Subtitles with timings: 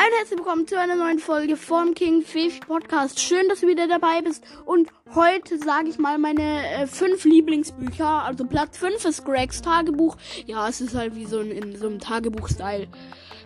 [0.00, 3.18] herzlich willkommen zu einer neuen Folge vom King Fish Podcast.
[3.18, 4.44] Schön, dass du wieder dabei bist.
[4.64, 8.06] Und heute sage ich mal meine äh, fünf Lieblingsbücher.
[8.06, 10.16] Also Platz 5 ist Gregs Tagebuch.
[10.46, 12.86] Ja, es ist halt wie so ein, in so einem Tagebuch-Style.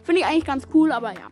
[0.02, 1.30] Finde ich eigentlich ganz cool, aber ja.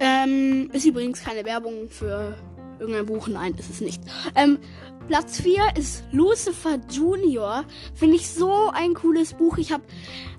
[0.00, 2.36] Ähm, ist übrigens keine Werbung für
[2.80, 3.28] irgendein Buch.
[3.28, 4.02] Nein, ist es nicht.
[4.34, 4.58] Ähm,
[5.06, 7.64] Platz 4 ist Lucifer Junior.
[7.94, 9.56] Finde ich so ein cooles Buch.
[9.58, 9.84] Ich habe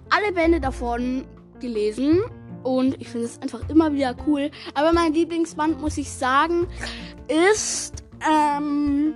[0.10, 1.26] alle Bände davon
[1.62, 2.22] gelesen
[2.64, 4.50] und ich finde es einfach immer wieder cool.
[4.74, 6.68] Aber mein Lieblingsband, muss ich sagen,
[7.28, 9.14] ist, ähm,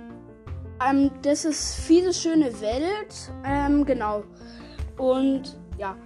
[0.86, 3.32] ähm, das ist viele schöne Welt.
[3.44, 4.22] Ähm, genau.
[4.98, 5.96] Und ja.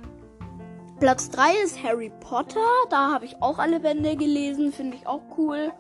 [1.01, 2.61] Platz 3 ist Harry Potter.
[2.91, 4.73] Da habe ich auch alle Bände gelesen.
[4.73, 5.73] Finde ich auch cool.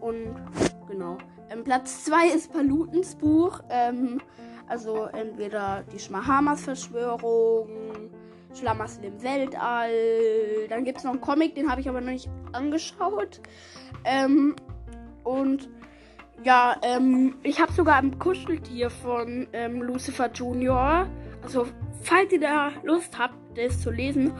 [0.00, 0.36] Und
[0.88, 1.18] genau.
[1.50, 3.60] Ähm, Platz 2 ist Palutens Buch.
[3.70, 4.20] Ähm,
[4.68, 7.68] also entweder die Schmahamas Verschwörung
[8.60, 9.90] Schlamassel im Weltall.
[10.68, 13.40] Dann gibt es noch einen Comic, den habe ich aber noch nicht angeschaut.
[14.04, 14.54] Ähm,
[15.24, 15.68] und
[16.44, 21.06] ja, ähm, ich habe sogar ein Kuscheltier von ähm, Lucifer Junior.
[21.42, 21.66] Also,
[22.02, 24.32] falls ihr da Lust habt, das zu lesen.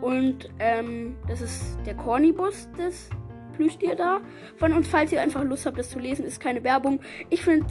[0.00, 3.08] Und ähm, das ist der Cornibus, das
[3.54, 4.20] Plüschtier da.
[4.56, 7.00] Von uns, falls ihr einfach Lust habt, das zu lesen, ist keine Werbung.
[7.30, 7.66] Ich finde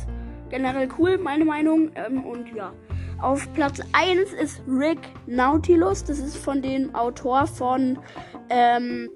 [0.49, 1.91] generell cool, meine Meinung.
[1.95, 2.71] Ähm, und ja.
[3.21, 6.03] Auf Platz 1 ist Rick Nautilus.
[6.03, 7.99] Das ist von dem Autor von,
[8.49, 9.09] ähm,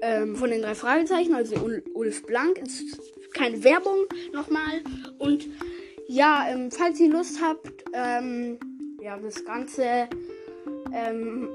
[0.00, 1.54] ähm, von den drei Fragezeichen, also
[1.94, 2.58] Ulf Blank.
[2.58, 3.00] Ist
[3.32, 4.82] keine Werbung nochmal.
[5.18, 5.46] Und
[6.08, 8.58] ja, ähm, falls ihr Lust habt, ähm,
[9.00, 10.08] ja, das Ganze,
[10.92, 11.48] ähm,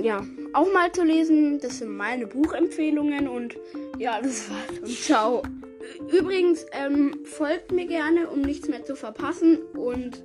[0.00, 1.58] ja, auch mal zu lesen.
[1.58, 3.56] Das sind meine Buchempfehlungen und
[3.98, 5.42] ja, das war's und ciao.
[6.10, 9.58] Übrigens, ähm, folgt mir gerne, um nichts mehr zu verpassen.
[9.74, 10.22] Und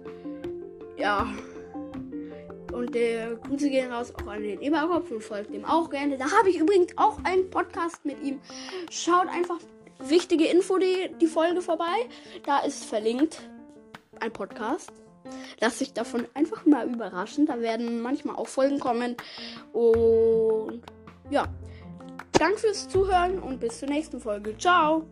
[0.97, 1.27] ja.
[2.73, 6.17] Und der Grüße gehen raus auch an den Eberkopf und folgt dem auch gerne.
[6.17, 8.41] Da habe ich übrigens auch einen Podcast mit ihm.
[8.89, 9.59] Schaut einfach
[9.99, 12.09] wichtige Info die, die Folge vorbei.
[12.45, 13.41] Da ist verlinkt
[14.19, 14.91] ein Podcast.
[15.59, 17.45] Lass dich davon einfach mal überraschen.
[17.45, 19.15] Da werden manchmal auch Folgen kommen.
[19.73, 20.81] Und
[21.29, 21.47] ja.
[22.38, 24.57] Danke fürs Zuhören und bis zur nächsten Folge.
[24.57, 25.07] Ciao.